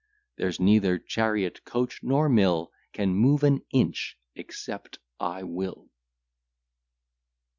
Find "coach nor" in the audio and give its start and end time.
1.63-2.27